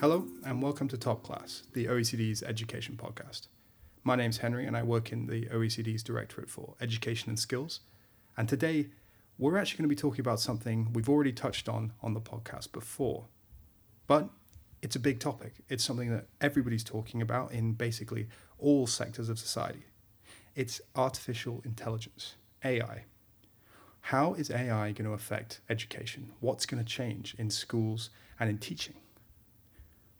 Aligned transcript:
Hello, 0.00 0.28
and 0.46 0.62
welcome 0.62 0.86
to 0.86 0.96
Top 0.96 1.24
Class, 1.24 1.64
the 1.72 1.86
OECD's 1.86 2.44
education 2.44 2.96
podcast. 2.96 3.48
My 4.04 4.14
name's 4.14 4.38
Henry, 4.38 4.64
and 4.64 4.76
I 4.76 4.84
work 4.84 5.10
in 5.10 5.26
the 5.26 5.46
OECD's 5.46 6.04
Directorate 6.04 6.48
for 6.48 6.76
Education 6.80 7.30
and 7.30 7.38
Skills. 7.38 7.80
And 8.36 8.48
today, 8.48 8.90
we're 9.38 9.58
actually 9.58 9.78
going 9.78 9.90
to 9.90 9.96
be 9.96 10.00
talking 10.00 10.20
about 10.20 10.38
something 10.38 10.92
we've 10.92 11.08
already 11.08 11.32
touched 11.32 11.68
on 11.68 11.94
on 12.00 12.14
the 12.14 12.20
podcast 12.20 12.70
before. 12.70 13.24
But 14.06 14.28
it's 14.82 14.94
a 14.94 15.00
big 15.00 15.18
topic. 15.18 15.54
It's 15.68 15.82
something 15.82 16.12
that 16.12 16.28
everybody's 16.40 16.84
talking 16.84 17.20
about 17.20 17.50
in 17.50 17.72
basically 17.72 18.28
all 18.56 18.86
sectors 18.86 19.28
of 19.28 19.36
society. 19.40 19.82
It's 20.54 20.80
artificial 20.94 21.60
intelligence, 21.64 22.36
AI. 22.64 23.02
How 24.02 24.34
is 24.34 24.48
AI 24.48 24.92
going 24.92 25.06
to 25.06 25.12
affect 25.12 25.58
education? 25.68 26.30
What's 26.38 26.66
going 26.66 26.84
to 26.84 26.88
change 26.88 27.34
in 27.36 27.50
schools 27.50 28.10
and 28.38 28.48
in 28.48 28.58
teaching? 28.58 28.94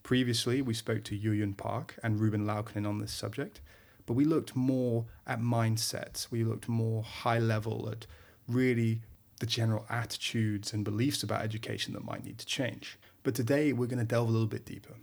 Previously, 0.02 0.62
we 0.62 0.74
spoke 0.74 1.04
to 1.04 1.18
Yuhyun 1.18 1.56
Park 1.56 1.96
and 2.02 2.18
Ruben 2.18 2.46
Laukkanen 2.46 2.88
on 2.88 2.98
this 2.98 3.12
subject, 3.12 3.60
but 4.06 4.14
we 4.14 4.24
looked 4.24 4.56
more 4.56 5.04
at 5.26 5.40
mindsets. 5.40 6.30
We 6.30 6.44
looked 6.44 6.68
more 6.68 7.02
high 7.02 7.38
level 7.38 7.88
at 7.90 8.06
really 8.46 9.02
the 9.38 9.46
general 9.46 9.84
attitudes 9.90 10.72
and 10.72 10.84
beliefs 10.84 11.22
about 11.22 11.42
education 11.42 11.92
that 11.92 12.04
might 12.04 12.24
need 12.24 12.38
to 12.38 12.46
change. 12.46 12.98
But 13.22 13.34
today, 13.34 13.72
we're 13.72 13.86
going 13.86 13.98
to 13.98 14.04
delve 14.04 14.28
a 14.28 14.32
little 14.32 14.46
bit 14.46 14.64
deeper. 14.64 14.94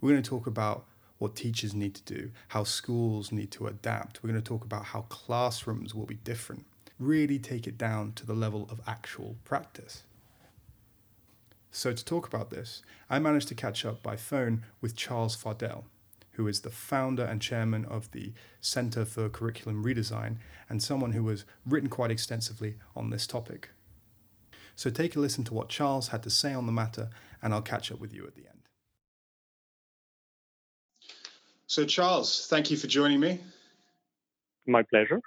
We're 0.00 0.10
going 0.10 0.22
to 0.22 0.30
talk 0.30 0.46
about 0.46 0.86
what 1.18 1.36
teachers 1.36 1.74
need 1.74 1.94
to 1.96 2.02
do, 2.14 2.30
how 2.48 2.64
schools 2.64 3.32
need 3.32 3.50
to 3.52 3.66
adapt. 3.66 4.22
We're 4.22 4.30
going 4.30 4.42
to 4.42 4.48
talk 4.48 4.64
about 4.64 4.86
how 4.86 5.02
classrooms 5.02 5.94
will 5.94 6.06
be 6.06 6.14
different. 6.14 6.64
Really 6.98 7.38
take 7.38 7.66
it 7.66 7.76
down 7.76 8.12
to 8.14 8.26
the 8.26 8.34
level 8.34 8.66
of 8.70 8.80
actual 8.86 9.36
practice. 9.44 10.04
So, 11.70 11.92
to 11.92 12.04
talk 12.04 12.26
about 12.26 12.50
this, 12.50 12.82
I 13.10 13.18
managed 13.18 13.48
to 13.48 13.54
catch 13.54 13.84
up 13.84 14.02
by 14.02 14.16
phone 14.16 14.64
with 14.80 14.96
Charles 14.96 15.36
Fadel, 15.36 15.84
who 16.32 16.48
is 16.48 16.60
the 16.60 16.70
founder 16.70 17.24
and 17.24 17.42
chairman 17.42 17.84
of 17.84 18.10
the 18.12 18.32
Center 18.60 19.04
for 19.04 19.28
Curriculum 19.28 19.84
Redesign 19.84 20.36
and 20.68 20.82
someone 20.82 21.12
who 21.12 21.28
has 21.28 21.44
written 21.66 21.88
quite 21.90 22.10
extensively 22.10 22.76
on 22.96 23.10
this 23.10 23.26
topic. 23.26 23.70
So, 24.76 24.88
take 24.88 25.14
a 25.14 25.20
listen 25.20 25.44
to 25.44 25.54
what 25.54 25.68
Charles 25.68 26.08
had 26.08 26.22
to 26.22 26.30
say 26.30 26.54
on 26.54 26.66
the 26.66 26.72
matter, 26.72 27.10
and 27.42 27.52
I'll 27.52 27.62
catch 27.62 27.92
up 27.92 28.00
with 28.00 28.14
you 28.14 28.26
at 28.26 28.34
the 28.34 28.46
end. 28.46 28.58
So, 31.66 31.84
Charles, 31.84 32.46
thank 32.48 32.70
you 32.70 32.78
for 32.78 32.86
joining 32.86 33.20
me. 33.20 33.40
My 34.66 34.82
pleasure. 34.82 35.20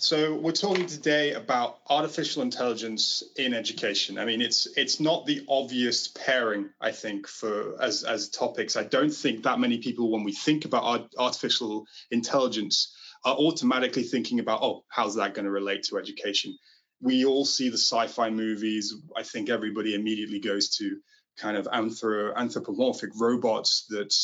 So 0.00 0.32
we're 0.36 0.52
talking 0.52 0.86
today 0.86 1.32
about 1.32 1.80
artificial 1.90 2.42
intelligence 2.42 3.24
in 3.36 3.52
education. 3.52 4.16
I 4.16 4.26
mean, 4.26 4.40
it's 4.40 4.68
it's 4.76 5.00
not 5.00 5.26
the 5.26 5.44
obvious 5.48 6.06
pairing, 6.06 6.70
I 6.80 6.92
think, 6.92 7.26
for 7.26 7.82
as 7.82 8.04
as 8.04 8.28
topics. 8.28 8.76
I 8.76 8.84
don't 8.84 9.10
think 9.10 9.42
that 9.42 9.58
many 9.58 9.78
people, 9.78 10.12
when 10.12 10.22
we 10.22 10.32
think 10.32 10.64
about 10.64 11.12
artificial 11.18 11.84
intelligence, 12.12 12.94
are 13.24 13.34
automatically 13.34 14.04
thinking 14.04 14.38
about, 14.38 14.62
oh, 14.62 14.84
how's 14.88 15.16
that 15.16 15.34
going 15.34 15.46
to 15.46 15.50
relate 15.50 15.82
to 15.84 15.98
education? 15.98 16.56
We 17.00 17.24
all 17.24 17.44
see 17.44 17.68
the 17.68 17.76
sci-fi 17.76 18.30
movies. 18.30 18.94
I 19.16 19.24
think 19.24 19.50
everybody 19.50 19.96
immediately 19.96 20.38
goes 20.38 20.76
to 20.76 21.00
kind 21.38 21.56
of 21.56 21.66
anthro- 21.66 22.34
anthropomorphic 22.36 23.10
robots 23.18 23.86
that 23.90 24.14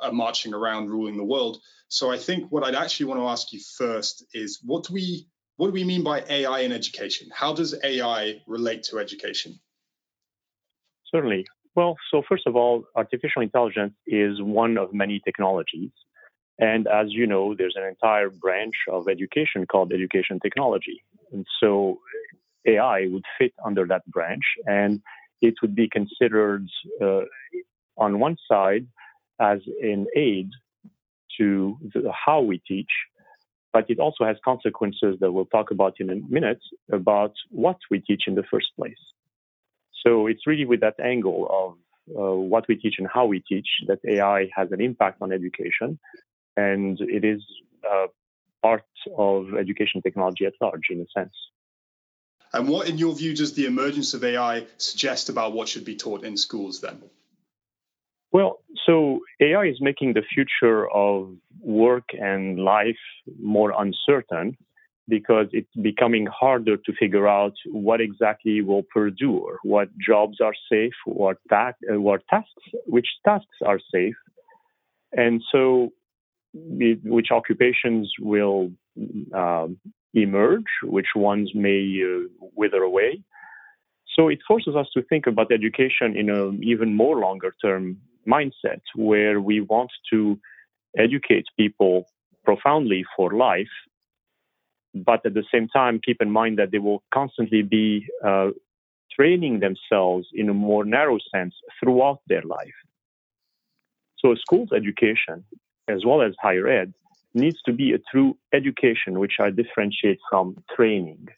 are 0.00 0.12
marching 0.12 0.52
around 0.52 0.90
ruling 0.90 1.16
the 1.16 1.24
world. 1.24 1.58
So 1.88 2.10
I 2.10 2.18
think 2.18 2.50
what 2.50 2.64
I'd 2.64 2.74
actually 2.74 3.06
want 3.06 3.20
to 3.20 3.26
ask 3.28 3.52
you 3.52 3.60
first 3.78 4.24
is 4.34 4.60
what 4.62 4.84
do 4.84 4.94
we 4.94 5.28
what 5.56 5.68
do 5.68 5.72
we 5.72 5.84
mean 5.84 6.02
by 6.02 6.24
AI 6.28 6.60
in 6.60 6.72
education? 6.72 7.28
How 7.32 7.52
does 7.52 7.76
AI 7.84 8.42
relate 8.48 8.82
to 8.84 8.98
education? 8.98 9.60
Certainly. 11.12 11.46
Well, 11.76 11.96
so 12.10 12.22
first 12.28 12.46
of 12.46 12.56
all, 12.56 12.84
artificial 12.96 13.42
intelligence 13.42 13.94
is 14.06 14.42
one 14.42 14.76
of 14.76 14.92
many 14.92 15.20
technologies. 15.24 15.90
And 16.58 16.88
as 16.88 17.06
you 17.10 17.26
know, 17.26 17.54
there's 17.56 17.76
an 17.76 17.84
entire 17.84 18.30
branch 18.30 18.74
of 18.90 19.08
education 19.08 19.66
called 19.66 19.92
education 19.92 20.40
technology. 20.40 21.02
And 21.32 21.46
so 21.60 21.98
AI 22.66 23.06
would 23.10 23.24
fit 23.38 23.52
under 23.64 23.86
that 23.86 24.04
branch 24.06 24.44
and 24.66 25.00
it 25.40 25.54
would 25.62 25.74
be 25.74 25.88
considered 25.88 26.66
uh, 27.02 27.22
on 27.96 28.18
one 28.18 28.36
side 28.48 28.86
as 29.40 29.60
an 29.82 30.06
aid 30.16 30.50
to 31.38 31.76
the, 31.92 32.12
how 32.12 32.40
we 32.40 32.58
teach, 32.58 32.90
but 33.72 33.84
it 33.88 33.98
also 33.98 34.24
has 34.24 34.36
consequences 34.44 35.16
that 35.20 35.32
we'll 35.32 35.46
talk 35.46 35.70
about 35.70 35.94
in 35.98 36.10
a 36.10 36.16
minute 36.28 36.60
about 36.92 37.32
what 37.50 37.78
we 37.90 37.98
teach 37.98 38.22
in 38.26 38.34
the 38.34 38.44
first 38.50 38.68
place. 38.78 39.02
So 40.06 40.26
it's 40.26 40.46
really 40.46 40.64
with 40.64 40.80
that 40.80 41.00
angle 41.00 41.48
of 41.50 42.16
uh, 42.16 42.36
what 42.36 42.66
we 42.68 42.76
teach 42.76 42.96
and 42.98 43.08
how 43.12 43.26
we 43.26 43.40
teach 43.40 43.66
that 43.88 43.98
AI 44.06 44.50
has 44.54 44.70
an 44.72 44.80
impact 44.80 45.22
on 45.22 45.32
education, 45.32 45.98
and 46.56 46.98
it 47.00 47.24
is 47.24 47.42
uh, 47.90 48.06
part 48.62 48.84
of 49.16 49.54
education 49.58 50.02
technology 50.02 50.44
at 50.46 50.52
large, 50.60 50.86
in 50.90 51.00
a 51.00 51.06
sense. 51.18 51.34
And 52.54 52.68
what, 52.68 52.88
in 52.88 52.98
your 52.98 53.12
view, 53.16 53.34
does 53.34 53.52
the 53.54 53.66
emergence 53.66 54.14
of 54.14 54.22
AI 54.22 54.66
suggest 54.78 55.28
about 55.28 55.52
what 55.52 55.68
should 55.68 55.84
be 55.84 55.96
taught 55.96 56.22
in 56.24 56.36
schools 56.36 56.80
then? 56.80 57.02
Well, 58.30 58.60
so 58.86 59.20
AI 59.40 59.64
is 59.64 59.78
making 59.80 60.14
the 60.14 60.22
future 60.22 60.88
of 60.88 61.34
work 61.60 62.04
and 62.12 62.60
life 62.60 63.04
more 63.40 63.72
uncertain 63.76 64.56
because 65.08 65.48
it's 65.50 65.74
becoming 65.82 66.26
harder 66.26 66.76
to 66.76 66.92
figure 66.98 67.26
out 67.26 67.54
what 67.66 68.00
exactly 68.00 68.62
will 68.62 68.84
perdure, 68.84 69.58
what 69.64 69.88
jobs 69.98 70.40
are 70.40 70.54
safe, 70.70 70.94
what, 71.06 71.38
ta- 71.50 71.72
uh, 71.92 72.00
what 72.00 72.22
tasks, 72.30 72.64
which 72.86 73.08
tasks 73.26 73.58
are 73.66 73.80
safe, 73.92 74.16
and 75.12 75.42
so 75.50 75.92
which 76.54 77.28
occupations 77.32 78.12
will 78.20 78.70
um, 79.34 79.76
emerge, 80.14 80.64
which 80.82 81.08
ones 81.14 81.50
may 81.54 82.02
uh, 82.04 82.28
wither 82.54 82.82
away. 82.82 83.22
So 84.14 84.28
it 84.28 84.38
forces 84.46 84.76
us 84.76 84.86
to 84.94 85.02
think 85.02 85.26
about 85.26 85.52
education 85.52 86.16
in 86.16 86.30
an 86.30 86.60
even 86.62 86.94
more 86.94 87.18
longer 87.18 87.54
term 87.60 87.98
mindset 88.26 88.80
where 88.94 89.40
we 89.40 89.60
want 89.60 89.90
to 90.12 90.38
educate 90.96 91.46
people 91.58 92.06
profoundly 92.44 93.04
for 93.16 93.32
life, 93.32 93.74
but 94.94 95.24
at 95.26 95.34
the 95.34 95.44
same 95.52 95.68
time 95.68 96.00
keep 96.04 96.18
in 96.20 96.30
mind 96.30 96.58
that 96.58 96.70
they 96.70 96.78
will 96.78 97.02
constantly 97.12 97.62
be 97.62 98.06
uh, 98.24 98.50
training 99.14 99.60
themselves 99.60 100.26
in 100.32 100.48
a 100.48 100.54
more 100.54 100.84
narrow 100.84 101.18
sense 101.34 101.54
throughout 101.80 102.20
their 102.28 102.42
life. 102.42 102.78
So, 104.18 104.34
school's 104.36 104.70
education, 104.74 105.44
as 105.88 106.04
well 106.04 106.22
as 106.22 106.34
higher 106.40 106.68
ed, 106.68 106.94
needs 107.34 107.60
to 107.66 107.72
be 107.72 107.92
a 107.92 107.98
true 108.10 108.36
education, 108.52 109.18
which 109.18 109.34
I 109.40 109.50
differentiate 109.50 110.20
from 110.30 110.56
training. 110.74 111.28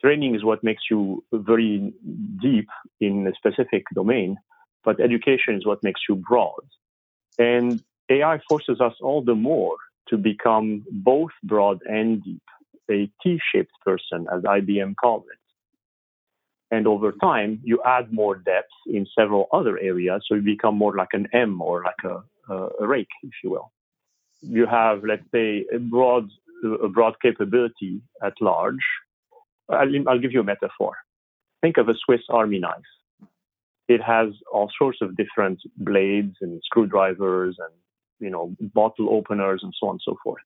Training 0.00 0.34
is 0.34 0.44
what 0.44 0.62
makes 0.62 0.84
you 0.90 1.24
very 1.32 1.92
deep 2.40 2.68
in 3.00 3.26
a 3.26 3.32
specific 3.34 3.84
domain, 3.94 4.36
but 4.84 5.00
education 5.00 5.56
is 5.56 5.66
what 5.66 5.82
makes 5.82 6.02
you 6.08 6.14
broad. 6.14 6.62
And 7.38 7.82
AI 8.10 8.40
forces 8.48 8.80
us 8.80 8.94
all 9.00 9.22
the 9.22 9.34
more 9.34 9.76
to 10.08 10.16
become 10.16 10.84
both 10.90 11.30
broad 11.42 11.80
and 11.84 12.22
deep, 12.22 12.42
a 12.90 13.10
T-shaped 13.22 13.72
person, 13.84 14.26
as 14.32 14.42
IBM 14.42 14.94
called 14.96 15.24
it. 15.32 15.38
And 16.70 16.86
over 16.86 17.12
time, 17.12 17.60
you 17.64 17.82
add 17.84 18.12
more 18.12 18.36
depth 18.36 18.70
in 18.86 19.06
several 19.18 19.48
other 19.52 19.78
areas, 19.78 20.24
so 20.28 20.34
you 20.34 20.42
become 20.42 20.76
more 20.76 20.94
like 20.94 21.08
an 21.12 21.26
M 21.32 21.60
or 21.60 21.82
like 21.82 22.02
a, 22.04 22.54
a 22.80 22.86
rake, 22.86 23.08
if 23.22 23.32
you 23.42 23.50
will. 23.50 23.72
You 24.40 24.66
have, 24.66 25.02
let's 25.04 25.24
say, 25.32 25.64
a 25.74 25.78
broad, 25.78 26.28
a 26.82 26.88
broad 26.88 27.14
capability 27.20 28.00
at 28.22 28.34
large. 28.40 28.84
I'll, 29.68 30.08
I'll 30.08 30.18
give 30.18 30.32
you 30.32 30.40
a 30.40 30.44
metaphor. 30.44 30.96
Think 31.60 31.76
of 31.76 31.88
a 31.88 31.94
Swiss 32.04 32.22
Army 32.30 32.58
knife 32.58 32.82
it 33.88 34.02
has 34.02 34.28
all 34.52 34.70
sorts 34.78 34.98
of 35.00 35.16
different 35.16 35.60
blades 35.78 36.36
and 36.40 36.60
screwdrivers 36.64 37.56
and 37.58 37.74
you 38.20 38.30
know 38.30 38.54
bottle 38.74 39.08
openers 39.10 39.60
and 39.62 39.72
so 39.78 39.88
on 39.88 39.94
and 39.94 40.00
so 40.04 40.16
forth. 40.22 40.42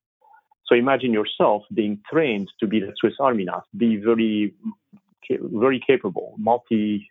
So 0.67 0.77
imagine 0.77 1.13
yourself 1.13 1.65
being 1.75 2.01
trained 2.11 2.49
to 2.61 2.67
be 2.67 2.81
the 2.81 2.93
Swiss 2.99 3.15
Army 3.21 3.45
knife, 3.45 3.65
be 3.77 3.97
very 3.97 4.55
very 5.29 5.83
capable, 5.85 6.35
multi 6.39 7.11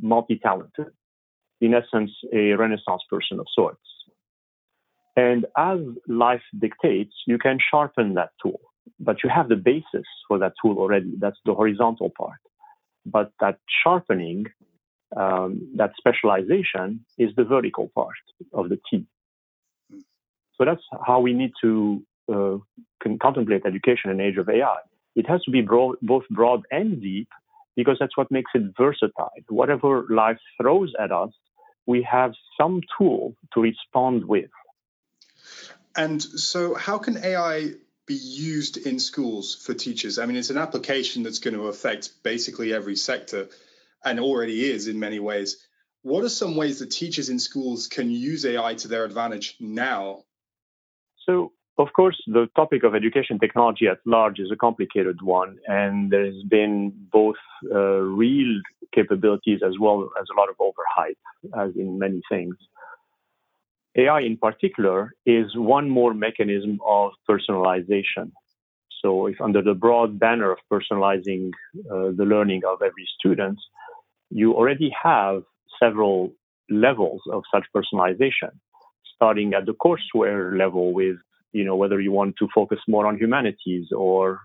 multi 0.00 0.38
talented, 0.38 0.86
in 1.60 1.74
essence 1.74 2.12
a 2.32 2.52
Renaissance 2.52 3.02
person 3.10 3.40
of 3.40 3.46
sorts. 3.52 3.80
And 5.20 5.40
as 5.72 5.80
life 6.08 6.46
dictates, 6.66 7.14
you 7.26 7.38
can 7.46 7.58
sharpen 7.70 8.14
that 8.14 8.30
tool, 8.42 8.60
but 8.98 9.16
you 9.22 9.28
have 9.38 9.48
the 9.54 9.60
basis 9.72 10.06
for 10.26 10.36
that 10.42 10.54
tool 10.60 10.76
already. 10.78 11.12
That's 11.24 11.40
the 11.44 11.54
horizontal 11.60 12.10
part. 12.20 12.42
But 13.04 13.28
that 13.40 13.56
sharpening 13.82 14.46
um, 15.22 15.50
that 15.80 15.92
specialization 16.02 16.86
is 17.18 17.30
the 17.36 17.44
vertical 17.44 17.86
part 17.94 18.20
of 18.52 18.64
the 18.70 18.78
T. 18.88 19.04
So 20.56 20.64
that's 20.64 20.86
how 21.08 21.18
we 21.26 21.32
need 21.32 21.52
to 21.64 22.02
uh, 22.32 22.56
contemplate 23.26 23.62
education 23.66 24.10
in 24.10 24.20
age 24.20 24.38
of 24.38 24.48
AI. 24.48 24.80
It 25.16 25.26
has 25.28 25.42
to 25.46 25.50
be 25.50 25.62
broad, 25.62 25.96
both 26.02 26.24
broad 26.30 26.60
and 26.70 27.02
deep 27.02 27.28
because 27.76 27.96
that's 28.00 28.16
what 28.16 28.30
makes 28.30 28.52
it 28.54 28.62
versatile. 28.78 29.32
Whatever 29.48 30.06
life 30.10 30.38
throws 30.60 30.92
at 31.04 31.10
us, 31.10 31.30
we 31.86 32.06
have 32.18 32.32
some 32.58 32.80
tool 32.96 33.34
to 33.54 33.60
respond 33.60 34.24
with. 34.26 34.50
And 35.96 36.22
so, 36.22 36.74
how 36.74 36.98
can 36.98 37.16
AI 37.16 37.72
be 38.06 38.14
used 38.14 38.76
in 38.76 38.98
schools 38.98 39.54
for 39.54 39.74
teachers? 39.74 40.18
I 40.18 40.26
mean, 40.26 40.36
it's 40.36 40.50
an 40.50 40.58
application 40.58 41.22
that's 41.22 41.38
going 41.38 41.54
to 41.54 41.68
affect 41.68 42.22
basically 42.22 42.72
every 42.72 42.96
sector 42.96 43.48
and 44.04 44.20
already 44.20 44.70
is 44.70 44.88
in 44.88 44.98
many 44.98 45.18
ways. 45.18 45.66
What 46.02 46.24
are 46.24 46.30
some 46.30 46.56
ways 46.56 46.78
that 46.78 46.90
teachers 46.90 47.28
in 47.28 47.38
schools 47.38 47.86
can 47.86 48.10
use 48.10 48.46
AI 48.46 48.74
to 48.74 48.88
their 48.88 49.04
advantage 49.04 49.56
now? 49.60 50.24
So, 51.26 51.52
of 51.76 51.88
course, 51.94 52.16
the 52.26 52.48
topic 52.56 52.84
of 52.84 52.94
education 52.94 53.38
technology 53.38 53.86
at 53.86 53.98
large 54.06 54.38
is 54.38 54.50
a 54.50 54.56
complicated 54.56 55.20
one, 55.22 55.58
and 55.66 56.10
there's 56.10 56.42
been 56.44 56.92
both 57.12 57.36
uh, 57.74 57.78
real 57.78 58.60
capabilities 58.94 59.60
as 59.66 59.78
well 59.78 60.10
as 60.20 60.26
a 60.32 60.38
lot 60.38 60.48
of 60.48 60.56
overhype, 60.58 61.64
as 61.64 61.74
in 61.76 61.98
many 61.98 62.22
things. 62.30 62.54
AI 63.96 64.20
in 64.20 64.36
particular 64.36 65.12
is 65.26 65.56
one 65.56 65.90
more 65.90 66.14
mechanism 66.14 66.78
of 66.86 67.12
personalization. 67.28 68.30
So, 69.02 69.26
if 69.26 69.40
under 69.40 69.62
the 69.62 69.74
broad 69.74 70.18
banner 70.18 70.52
of 70.52 70.58
personalizing 70.70 71.50
uh, 71.90 72.10
the 72.16 72.24
learning 72.26 72.62
of 72.68 72.82
every 72.82 73.06
student, 73.18 73.58
you 74.30 74.54
already 74.54 74.92
have 75.02 75.42
several 75.82 76.32
levels 76.68 77.22
of 77.32 77.42
such 77.52 77.64
personalization, 77.74 78.50
starting 79.14 79.54
at 79.54 79.66
the 79.66 79.74
courseware 79.74 80.56
level 80.56 80.92
with, 80.92 81.16
you 81.52 81.64
know, 81.64 81.76
whether 81.76 82.00
you 82.00 82.12
want 82.12 82.36
to 82.38 82.48
focus 82.54 82.78
more 82.86 83.06
on 83.06 83.16
humanities 83.18 83.88
or 83.96 84.40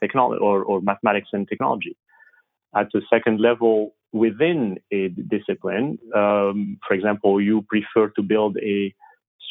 technology 0.00 0.40
or, 0.42 0.62
or 0.64 0.80
mathematics 0.80 1.28
and 1.32 1.46
technology. 1.48 1.96
At 2.74 2.88
the 2.92 3.02
second 3.10 3.40
level, 3.40 3.94
within 4.12 4.78
a 4.92 5.08
discipline, 5.08 5.98
um, 6.14 6.78
for 6.86 6.94
example, 6.94 7.40
you 7.40 7.62
prefer 7.62 8.08
to 8.16 8.22
build 8.22 8.56
a 8.58 8.94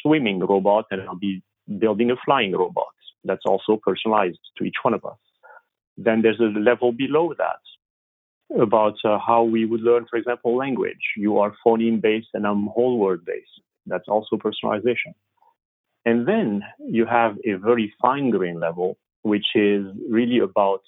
swimming 0.02 0.40
robot 0.40 0.86
and 0.92 1.02
I'll 1.02 1.16
be 1.16 1.44
building 1.80 2.12
a 2.12 2.16
flying 2.26 2.54
robot. 2.54 2.86
That's 3.24 3.46
also 3.46 3.80
personalized 3.82 4.40
to 4.58 4.64
each 4.64 4.78
one 4.82 4.94
of 4.94 5.04
us. 5.06 5.18
Then 5.98 6.22
there's 6.22 6.40
a 6.40 6.60
level 6.60 6.92
below 6.92 7.34
that 7.38 8.62
about 8.62 8.96
uh, 9.04 9.18
how 9.20 9.44
we 9.44 9.66
would 9.66 9.82
learn, 9.82 10.06
for 10.10 10.18
example, 10.18 10.56
language. 10.56 11.02
You 11.18 11.40
are 11.40 11.54
phoneme 11.66 12.02
based 12.02 12.30
and 12.34 12.46
I'm 12.46 12.68
whole 12.68 12.98
word 12.98 13.26
based. 13.26 13.62
That's 13.86 14.08
also 14.08 14.38
personalization. 14.38 15.14
And 16.06 16.28
then 16.28 16.62
you 16.80 17.06
have 17.06 17.36
a 17.46 17.56
very 17.56 17.94
fine 18.02 18.30
grained 18.30 18.62
level, 18.62 18.98
which 19.24 19.46
is 19.56 19.86
really 20.10 20.40
about 20.40 20.82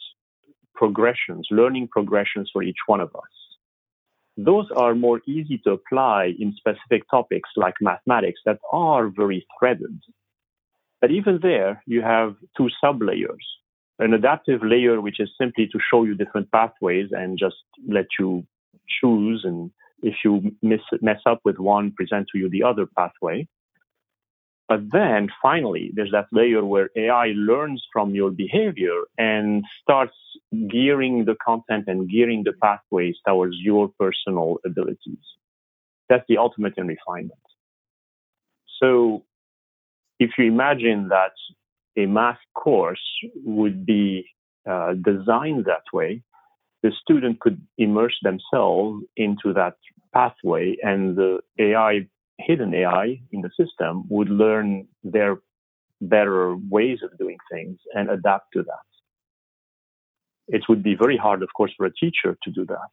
progressions, 0.74 1.48
learning 1.52 1.90
progressions 1.90 2.50
for 2.54 2.64
each 2.64 2.78
one 2.88 3.02
of 3.02 3.10
us. 3.10 3.49
Those 4.46 4.68
are 4.76 4.96
more 4.96 5.22
easy 5.28 5.58
to 5.66 5.72
apply 5.72 6.34
in 6.40 6.54
specific 6.56 7.04
topics 7.12 7.50
like 7.58 7.74
mathematics 7.82 8.40
that 8.46 8.60
are 8.72 9.10
very 9.10 9.46
threaded. 9.58 10.00
But 11.02 11.12
even 11.12 11.40
there, 11.42 11.84
you 11.86 12.02
have 12.02 12.36
two 12.56 12.70
sublayers 12.84 13.46
an 14.00 14.14
adaptive 14.14 14.62
layer, 14.64 15.02
which 15.02 15.20
is 15.20 15.30
simply 15.38 15.68
to 15.68 15.80
show 15.92 16.06
you 16.06 16.16
different 16.16 16.50
pathways 16.52 17.10
and 17.12 17.38
just 17.38 17.58
let 17.86 18.06
you 18.18 18.46
choose. 19.02 19.42
And 19.44 19.72
if 20.02 20.16
you 20.24 20.56
miss, 20.62 20.80
mess 21.02 21.20
up 21.26 21.42
with 21.44 21.60
one, 21.60 21.92
present 21.92 22.28
to 22.32 22.38
you 22.40 22.50
the 22.50 22.64
other 22.64 22.86
pathway. 22.98 23.46
But 24.70 24.92
then 24.92 25.30
finally, 25.42 25.92
there's 25.96 26.12
that 26.12 26.28
layer 26.32 26.64
where 26.64 26.92
AI 26.96 27.34
learns 27.36 27.84
from 27.92 28.14
your 28.14 28.30
behavior 28.30 29.02
and 29.18 29.66
starts 29.82 30.16
gearing 30.70 31.26
the 31.26 31.36
content 31.44 31.86
and 31.88 32.08
gearing 32.08 32.44
the 32.44 32.54
pathways 32.62 33.18
towards 33.28 33.56
your 33.58 33.90
personal 34.00 34.60
abilities. 34.64 35.26
That's 36.08 36.24
the 36.30 36.38
ultimate 36.38 36.76
in 36.78 36.88
refinement. 36.88 37.40
So 38.80 39.26
if 40.20 40.32
you 40.38 40.46
imagine 40.46 41.10
that 41.10 41.34
a 41.98 42.06
math 42.06 42.40
course 42.54 43.02
would 43.44 43.86
be 43.86 44.30
uh, 44.70 44.94
designed 44.94 45.66
that 45.66 45.84
way, 45.92 46.22
the 46.84 46.92
student 47.02 47.40
could 47.40 47.60
immerse 47.78 48.18
themselves 48.22 49.04
into 49.18 49.54
that 49.54 49.76
pathway 50.14 50.78
and 50.84 51.16
the 51.16 51.40
AI, 51.60 52.08
hidden 52.40 52.74
AI 52.74 53.22
in 53.32 53.42
the 53.42 53.52
system 53.60 54.04
would 54.10 54.30
learn 54.30 54.88
their 55.04 55.38
better 56.02 56.56
ways 56.56 57.00
of 57.04 57.18
doing 57.18 57.38
things 57.52 57.78
and 57.94 58.10
adapt 58.10 58.54
to 58.54 58.64
that. 58.64 58.88
It 60.48 60.64
would 60.70 60.82
be 60.82 60.96
very 60.96 61.18
hard, 61.18 61.44
of 61.44 61.50
course, 61.56 61.72
for 61.78 61.86
a 61.86 61.94
teacher 61.94 62.38
to 62.44 62.52
do 62.52 62.66
that. 62.66 62.92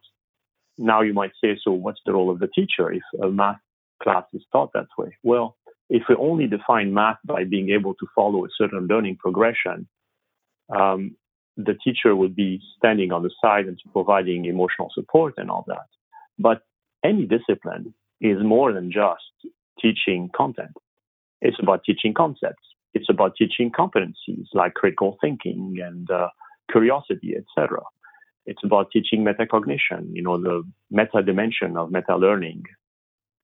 Now 0.78 1.00
you 1.00 1.14
might 1.14 1.32
say, 1.42 1.58
so 1.62 1.70
what's 1.72 2.00
the 2.04 2.12
role 2.12 2.30
of 2.30 2.38
the 2.38 2.48
teacher 2.48 2.92
if 2.92 3.02
a 3.22 3.28
math 3.28 3.60
class 4.02 4.24
is 4.34 4.42
taught 4.52 4.72
that 4.74 4.88
way? 4.98 5.16
Well, 5.22 5.56
if 5.88 6.02
we 6.08 6.16
only 6.16 6.46
define 6.48 6.92
math 6.92 7.18
by 7.24 7.44
being 7.44 7.70
able 7.70 7.94
to 7.94 8.06
follow 8.14 8.44
a 8.44 8.48
certain 8.58 8.86
learning 8.88 9.16
progression, 9.16 9.86
um, 10.68 11.16
the 11.56 11.74
teacher 11.82 12.14
would 12.14 12.36
be 12.36 12.60
standing 12.76 13.12
on 13.12 13.22
the 13.22 13.30
side 13.42 13.66
and 13.66 13.80
providing 13.92 14.44
emotional 14.44 14.90
support 14.92 15.34
and 15.38 15.50
all 15.50 15.64
that. 15.68 15.86
But 16.38 16.62
any 17.04 17.24
discipline 17.24 17.94
is 18.20 18.38
more 18.42 18.72
than 18.72 18.90
just 18.90 19.22
teaching 19.80 20.30
content. 20.34 20.76
It's 21.40 21.58
about 21.60 21.84
teaching 21.84 22.14
concepts. 22.14 22.62
It's 22.94 23.10
about 23.10 23.36
teaching 23.36 23.70
competencies 23.70 24.46
like 24.54 24.74
critical 24.74 25.18
thinking 25.20 25.76
and 25.84 26.10
uh, 26.10 26.28
curiosity, 26.70 27.34
etc. 27.36 27.80
It's 28.46 28.62
about 28.64 28.90
teaching 28.90 29.24
metacognition, 29.24 30.14
you 30.14 30.22
know, 30.22 30.40
the 30.40 30.62
meta 30.90 31.22
dimension 31.22 31.76
of 31.76 31.90
meta 31.90 32.16
learning 32.16 32.62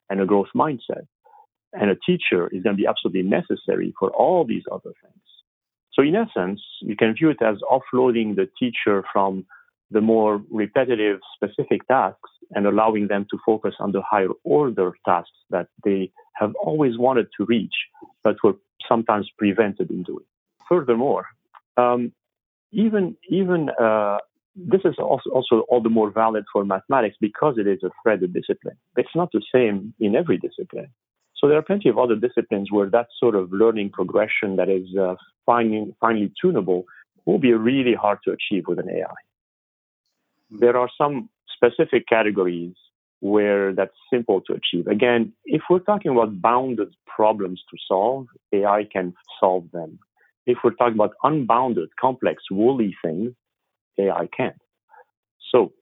and 0.08 0.20
a 0.20 0.26
growth 0.26 0.48
mindset 0.54 1.06
and 1.72 1.90
a 1.90 1.96
teacher 1.96 2.48
is 2.48 2.62
going 2.62 2.76
to 2.76 2.82
be 2.82 2.86
absolutely 2.86 3.22
necessary 3.22 3.94
for 3.98 4.10
all 4.10 4.44
these 4.44 4.64
other 4.70 4.92
things. 5.02 5.22
So 5.92 6.02
in 6.02 6.16
essence, 6.16 6.60
you 6.80 6.96
can 6.96 7.14
view 7.14 7.30
it 7.30 7.42
as 7.42 7.56
offloading 7.70 8.36
the 8.36 8.48
teacher 8.58 9.04
from 9.12 9.44
the 9.90 10.00
more 10.00 10.42
repetitive 10.50 11.20
specific 11.36 11.86
tasks 11.88 12.30
and 12.54 12.66
allowing 12.66 13.08
them 13.08 13.26
to 13.30 13.38
focus 13.44 13.74
on 13.80 13.92
the 13.92 14.02
higher 14.02 14.28
order 14.44 14.92
tasks 15.04 15.30
that 15.50 15.68
they 15.84 16.10
have 16.34 16.54
always 16.56 16.98
wanted 16.98 17.26
to 17.36 17.44
reach, 17.46 17.74
but 18.22 18.36
were 18.42 18.54
sometimes 18.88 19.30
prevented 19.38 19.90
in 19.90 20.02
doing. 20.02 20.24
Furthermore, 20.68 21.26
um, 21.76 22.12
even 22.72 23.16
even 23.28 23.70
uh, 23.70 24.18
this 24.54 24.82
is 24.84 24.94
also, 24.98 25.30
also 25.30 25.60
all 25.68 25.80
the 25.80 25.88
more 25.88 26.10
valid 26.10 26.44
for 26.52 26.64
mathematics 26.64 27.16
because 27.20 27.56
it 27.58 27.66
is 27.66 27.82
a 27.82 27.90
threaded 28.02 28.34
discipline. 28.34 28.76
It's 28.96 29.14
not 29.14 29.30
the 29.32 29.42
same 29.54 29.94
in 29.98 30.14
every 30.14 30.38
discipline. 30.38 30.88
So 31.36 31.48
there 31.48 31.58
are 31.58 31.62
plenty 31.62 31.88
of 31.88 31.98
other 31.98 32.16
disciplines 32.16 32.70
where 32.70 32.88
that 32.90 33.08
sort 33.18 33.34
of 33.34 33.52
learning 33.52 33.90
progression 33.90 34.56
that 34.56 34.68
is 34.68 34.86
uh, 34.96 35.16
finely, 35.46 35.94
finely 36.00 36.32
tunable 36.40 36.84
will 37.24 37.38
be 37.38 37.52
really 37.52 37.94
hard 37.94 38.18
to 38.24 38.32
achieve 38.32 38.64
with 38.68 38.78
an 38.78 38.90
AI. 38.90 39.14
There 40.50 40.76
are 40.76 40.90
some 40.98 41.30
specific 41.62 42.06
categories 42.08 42.74
where 43.20 43.72
that's 43.72 43.94
simple 44.12 44.40
to 44.42 44.52
achieve. 44.52 44.86
Again, 44.88 45.32
if 45.44 45.62
we're 45.70 45.78
talking 45.78 46.10
about 46.10 46.40
bounded 46.42 46.94
problems 47.06 47.62
to 47.70 47.76
solve, 47.86 48.26
AI 48.52 48.84
can 48.92 49.14
solve 49.38 49.70
them. 49.72 49.98
If 50.44 50.58
we're 50.64 50.74
talking 50.74 50.94
about 50.94 51.12
unbounded, 51.22 51.90
complex, 52.00 52.42
woolly 52.50 52.96
things, 53.04 53.32
AI 53.98 54.28
can't. 54.36 54.60
So, 55.52 55.72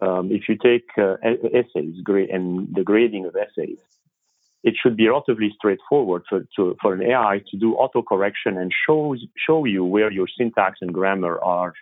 um, 0.00 0.32
if 0.32 0.48
you 0.48 0.56
take 0.56 0.86
uh, 0.96 1.14
essays 1.22 1.94
and 2.32 2.74
the 2.74 2.82
grading 2.84 3.26
of 3.26 3.36
essays, 3.36 3.78
it 4.64 4.74
should 4.80 4.96
be 4.96 5.08
relatively 5.08 5.52
straightforward 5.56 6.22
for, 6.28 6.44
to, 6.56 6.76
for 6.82 6.94
an 6.94 7.02
AI 7.02 7.40
to 7.50 7.56
do 7.56 7.76
autocorrection 7.76 8.60
and 8.60 8.72
show, 8.86 9.14
show 9.36 9.64
you 9.64 9.84
where 9.84 10.10
your 10.10 10.26
syntax 10.36 10.78
and 10.80 10.92
grammar 10.92 11.38
are, 11.40 11.72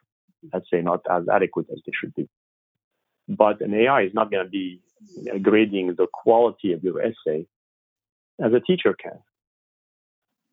let's 0.53 0.67
say, 0.71 0.83
not 0.83 1.01
as 1.11 1.25
adequate 1.33 1.67
as 1.73 1.79
they 1.87 1.93
should 1.99 2.15
be. 2.15 2.29
But 3.29 3.61
an 3.61 3.75
AI 3.75 4.03
is 4.03 4.15
not 4.15 4.31
going 4.31 4.45
to 4.45 4.51
be 4.51 4.81
grading 5.43 5.95
the 5.97 6.07
quality 6.13 6.73
of 6.73 6.83
your 6.85 7.01
essay 7.01 7.47
as 8.41 8.53
a 8.53 8.61
teacher 8.61 8.95
can. 8.95 9.19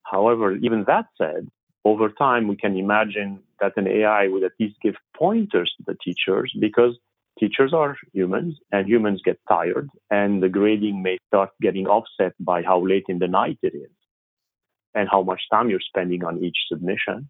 However, 0.03 0.55
even 0.55 0.83
that 0.87 1.05
said, 1.17 1.47
over 1.85 2.09
time, 2.09 2.47
we 2.47 2.55
can 2.55 2.77
imagine 2.77 3.39
that 3.59 3.73
an 3.77 3.87
AI 3.87 4.27
would 4.27 4.43
at 4.43 4.53
least 4.59 4.75
give 4.81 4.95
pointers 5.15 5.73
to 5.77 5.83
the 5.85 5.97
teachers 6.03 6.53
because 6.59 6.97
teachers 7.39 7.73
are 7.73 7.95
humans 8.13 8.55
and 8.71 8.87
humans 8.87 9.21
get 9.23 9.39
tired 9.49 9.89
and 10.09 10.41
the 10.41 10.49
grading 10.49 11.01
may 11.01 11.17
start 11.27 11.49
getting 11.61 11.87
offset 11.87 12.33
by 12.39 12.61
how 12.61 12.85
late 12.85 13.05
in 13.09 13.19
the 13.19 13.27
night 13.27 13.57
it 13.63 13.73
is 13.75 13.91
and 14.93 15.09
how 15.09 15.23
much 15.23 15.41
time 15.51 15.69
you're 15.69 15.79
spending 15.79 16.23
on 16.23 16.43
each 16.43 16.57
submission. 16.67 17.29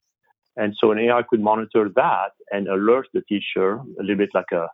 And 0.55 0.75
so 0.79 0.91
an 0.91 0.99
AI 0.99 1.23
could 1.27 1.39
monitor 1.39 1.89
that 1.95 2.31
and 2.51 2.67
alert 2.67 3.07
the 3.13 3.21
teacher 3.21 3.75
a 3.75 4.01
little 4.01 4.17
bit 4.17 4.29
like 4.33 4.51
a, 4.51 4.67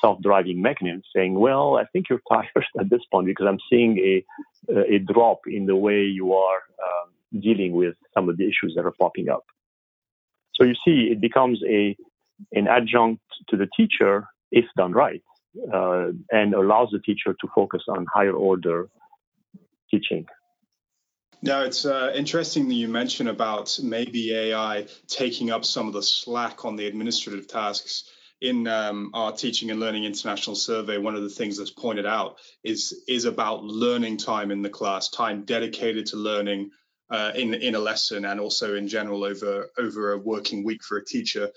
self-driving 0.00 0.60
mechanism 0.60 1.02
saying, 1.14 1.34
well, 1.34 1.76
I 1.76 1.84
think 1.86 2.06
you're 2.08 2.20
tired 2.30 2.64
at 2.78 2.90
this 2.90 3.00
point 3.10 3.26
because 3.26 3.46
I'm 3.48 3.58
seeing 3.70 3.98
a, 3.98 4.24
a 4.94 4.98
drop 4.98 5.40
in 5.46 5.66
the 5.66 5.76
way 5.76 6.02
you 6.02 6.34
are 6.34 6.60
um, 6.82 7.40
dealing 7.40 7.72
with 7.72 7.94
some 8.14 8.28
of 8.28 8.36
the 8.36 8.44
issues 8.44 8.74
that 8.76 8.84
are 8.84 8.94
popping 8.98 9.28
up. 9.28 9.44
So 10.54 10.64
you 10.64 10.74
see, 10.84 11.08
it 11.10 11.20
becomes 11.20 11.60
a, 11.68 11.96
an 12.52 12.66
adjunct 12.68 13.22
to 13.48 13.56
the 13.56 13.68
teacher 13.76 14.26
if 14.50 14.64
done 14.76 14.92
right. 14.92 15.22
uh, 15.72 16.08
and 16.30 16.54
allows 16.54 16.90
the 16.92 16.98
teacher 17.00 17.34
to 17.40 17.48
focus 17.54 17.82
on 17.88 18.06
higher 18.12 18.32
order 18.32 18.88
teaching. 19.90 20.26
Now, 21.42 21.62
it's 21.62 21.84
uh, 21.84 22.12
interesting 22.14 22.66
that 22.68 22.74
you 22.74 22.88
mention 22.88 23.28
about 23.28 23.78
maybe 23.82 24.34
AI 24.34 24.86
taking 25.06 25.50
up 25.50 25.64
some 25.64 25.86
of 25.86 25.92
the 25.92 26.02
slack 26.02 26.64
on 26.64 26.76
the 26.76 26.86
administrative 26.86 27.46
tasks. 27.46 28.10
In 28.42 28.66
um, 28.68 29.10
our 29.14 29.32
Teaching 29.32 29.70
and 29.70 29.80
Learning 29.80 30.04
International 30.04 30.54
Survey, 30.54 30.98
one 30.98 31.14
of 31.14 31.22
the 31.22 31.30
things 31.30 31.56
that's 31.56 31.70
pointed 31.70 32.04
out 32.04 32.36
is 32.62 33.04
is 33.08 33.24
about 33.24 33.64
learning 33.64 34.18
time 34.18 34.50
in 34.50 34.60
the 34.60 34.68
class, 34.68 35.08
time 35.08 35.44
dedicated 35.44 36.06
to 36.06 36.16
learning 36.16 36.70
uh, 37.10 37.32
in 37.34 37.54
in 37.54 37.74
a 37.74 37.78
lesson, 37.78 38.26
and 38.26 38.38
also 38.38 38.74
in 38.74 38.88
general 38.88 39.24
over 39.24 39.70
over 39.78 40.12
a 40.12 40.18
working 40.18 40.64
week 40.64 40.84
for 40.84 40.98
a 40.98 41.04
teacher. 41.04 41.50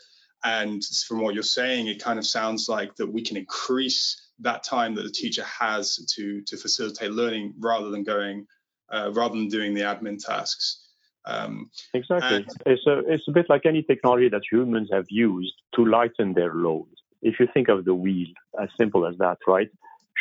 And 0.43 0.81
from 1.05 1.19
what 1.19 1.33
you're 1.33 1.43
saying, 1.43 1.87
it 1.87 2.01
kind 2.01 2.17
of 2.17 2.25
sounds 2.25 2.69
like 2.69 2.95
that 2.95 3.11
we 3.11 3.23
can 3.23 3.35
increase 3.35 4.29
that 4.39 4.63
time 4.63 4.95
that 4.95 5.03
the 5.03 5.11
teacher 5.11 5.43
has 5.43 5.97
to 6.15 6.41
to 6.43 6.55
facilitate 6.55 7.11
learning 7.11 7.55
rather 7.59 7.89
than 7.89 8.03
going 8.03 8.47
uh, 8.89 9.11
rather 9.13 9.35
than 9.35 9.49
doing 9.49 9.73
the 9.73 9.81
admin 9.81 10.23
tasks. 10.23 10.88
Um, 11.25 11.69
exactly. 11.93 12.37
And, 12.37 12.45
it's 12.65 12.85
a 12.87 12.99
it's 13.07 13.27
a 13.27 13.31
bit 13.31 13.47
like 13.49 13.65
any 13.65 13.83
technology 13.83 14.29
that 14.29 14.41
humans 14.49 14.89
have 14.91 15.05
used 15.09 15.53
to 15.75 15.85
lighten 15.85 16.33
their 16.33 16.53
load. 16.53 16.87
If 17.21 17.39
you 17.39 17.47
think 17.53 17.67
of 17.67 17.85
the 17.85 17.93
wheel, 17.93 18.27
as 18.61 18.69
simple 18.77 19.05
as 19.05 19.17
that, 19.17 19.37
right? 19.47 19.69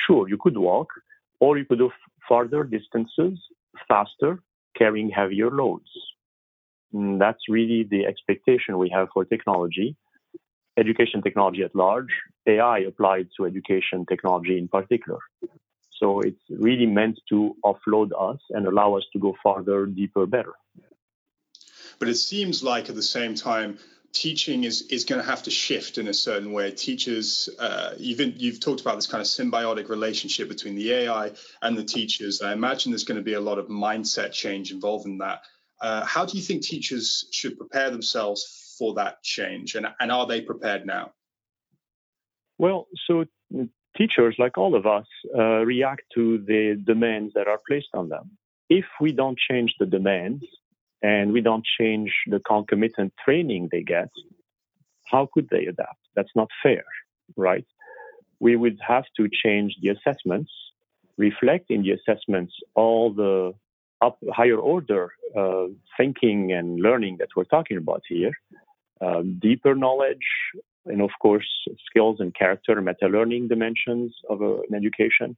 Sure, 0.07 0.29
you 0.29 0.39
could 0.41 0.59
walk, 0.59 0.89
or 1.41 1.59
you 1.59 1.65
could 1.65 1.79
do 1.79 1.91
farther 2.29 2.65
distances 2.65 3.39
faster, 3.89 4.43
carrying 4.77 5.11
heavier 5.11 5.51
loads. 5.51 5.91
And 6.93 7.21
that's 7.21 7.49
really 7.49 7.87
the 7.89 8.07
expectation 8.07 8.79
we 8.79 8.91
have 8.91 9.09
for 9.13 9.25
technology 9.25 9.97
education 10.79 11.21
technology 11.23 11.63
at 11.63 11.75
large, 11.75 12.13
AI 12.47 12.79
applied 12.81 13.29
to 13.37 13.45
education 13.45 14.07
technology 14.07 14.57
in 14.57 14.69
particular. 14.69 15.19
So 15.99 16.21
it's 16.21 16.45
really 16.49 16.87
meant 16.87 17.19
to 17.31 17.57
offload 17.65 18.11
us 18.19 18.39
and 18.51 18.67
allow 18.67 18.97
us 18.97 19.05
to 19.13 19.19
go 19.19 19.35
farther, 19.43 19.87
deeper, 19.87 20.27
better. 20.27 20.53
But 21.99 22.09
it 22.09 22.17
seems 22.17 22.63
like 22.63 22.89
at 22.89 22.95
the 22.95 23.03
same 23.03 23.35
time, 23.35 23.79
teaching 24.13 24.65
is, 24.65 24.83
is 24.83 25.05
going 25.05 25.21
to 25.21 25.27
have 25.27 25.43
to 25.45 25.51
shift 25.51 25.99
in 25.99 26.09
a 26.09 26.15
certain 26.15 26.53
way. 26.53 26.71
Teachers, 26.71 27.49
uh, 27.59 27.95
even 27.99 28.35
you've 28.37 28.61
talked 28.61 28.81
about 28.81 28.97
this 28.97 29.07
kind 29.07 29.21
of 29.21 29.27
symbiotic 29.27 29.89
relationship 29.89 30.49
between 30.49 30.75
the 30.75 30.93
AI 30.93 31.33
and 31.63 31.77
the 31.77 31.85
teachers. 31.85 32.41
I 32.41 32.53
imagine 32.53 32.93
there's 32.93 33.05
going 33.05 33.19
to 33.19 33.25
be 33.25 33.35
a 33.35 33.41
lot 33.41 33.59
of 33.59 33.69
mindset 33.69 34.33
change 34.33 34.71
involved 34.73 35.07
in 35.07 35.19
that. 35.19 35.43
Uh, 35.81 36.05
how 36.05 36.25
do 36.25 36.37
you 36.37 36.43
think 36.43 36.63
teachers 36.63 37.27
should 37.31 37.57
prepare 37.57 37.91
themselves 37.91 38.75
for 38.79 38.95
that 38.95 39.23
change? 39.23 39.75
And, 39.75 39.87
and 40.01 40.11
are 40.11 40.27
they 40.27 40.41
prepared 40.41 40.87
now? 40.87 41.13
Well, 42.59 42.89
so 43.07 43.25
teachers, 43.97 44.35
like 44.39 44.59
all 44.59 44.75
of 44.75 44.87
us, 44.87 45.07
uh, 45.37 45.65
react 45.65 46.03
to 46.15 46.39
the 46.39 46.83
demands 46.85 47.35
that 47.35 47.47
are 47.47 47.61
placed 47.69 47.89
on 47.95 48.09
them. 48.09 48.31
If 48.69 48.85
we 49.01 49.13
don't 49.13 49.39
change 49.39 49.75
the 49.79 49.87
demands 49.87 50.45
and 51.03 51.33
we 51.33 51.41
don't 51.41 51.65
change 51.79 52.13
the 52.27 52.41
concomitant 52.41 53.13
training 53.25 53.69
they 53.71 53.83
get, 53.83 54.11
how 55.07 55.29
could 55.33 55.49
they 55.51 55.67
adapt? 55.67 56.01
That's 56.15 56.35
not 56.35 56.49
fair, 56.63 56.85
right? 57.37 57.67
We 58.41 58.57
would 58.57 58.79
have 58.87 59.05
to 59.17 59.29
change 59.29 59.77
the 59.83 59.91
assessments, 59.91 60.53
reflect 61.17 61.71
in 61.71 61.83
the 61.83 61.93
assessments 61.93 62.55
all 62.75 63.13
the 63.13 63.55
up 64.01 64.19
higher 64.31 64.59
order 64.59 65.13
uh, 65.37 65.67
thinking 65.97 66.53
and 66.53 66.81
learning 66.81 67.17
that 67.19 67.29
we're 67.35 67.45
talking 67.45 67.77
about 67.77 68.03
here, 68.09 68.33
um, 69.01 69.39
deeper 69.41 69.75
knowledge, 69.75 70.27
and 70.87 71.03
of 71.03 71.11
course, 71.21 71.49
skills 71.89 72.21
and 72.21 72.35
character, 72.35 72.81
meta 72.81 73.07
learning 73.07 73.49
dimensions 73.49 74.15
of 74.31 74.41
uh, 74.43 74.61
an 74.69 74.75
education, 74.75 75.37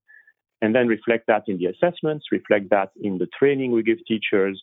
and 0.62 0.74
then 0.74 0.88
reflect 0.88 1.26
that 1.26 1.44
in 1.48 1.56
the 1.58 1.66
assessments, 1.66 2.26
reflect 2.30 2.68
that 2.70 2.90
in 3.02 3.18
the 3.18 3.28
training 3.38 3.72
we 3.72 3.82
give 3.82 3.98
teachers. 4.06 4.62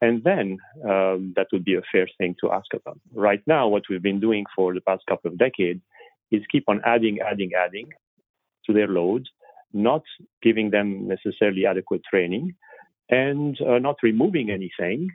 And 0.00 0.24
then 0.24 0.58
um, 0.84 1.34
that 1.36 1.48
would 1.52 1.64
be 1.64 1.74
a 1.74 1.82
fair 1.92 2.08
thing 2.16 2.34
to 2.40 2.52
ask 2.52 2.72
of 2.72 2.82
them. 2.84 3.00
Right 3.12 3.42
now, 3.46 3.68
what 3.68 3.82
we've 3.88 4.02
been 4.02 4.20
doing 4.20 4.46
for 4.56 4.72
the 4.72 4.80
past 4.80 5.02
couple 5.08 5.30
of 5.30 5.38
decades 5.38 5.82
is 6.30 6.42
keep 6.50 6.64
on 6.68 6.80
adding, 6.84 7.18
adding, 7.20 7.50
adding 7.54 7.88
to 8.66 8.72
their 8.72 8.88
load, 8.88 9.26
not 9.72 10.02
giving 10.42 10.70
them 10.70 11.06
necessarily 11.06 11.66
adequate 11.66 12.02
training, 12.08 12.54
and 13.10 13.60
uh, 13.60 13.78
not 13.78 13.96
removing 14.02 14.50
anything, 14.50 15.10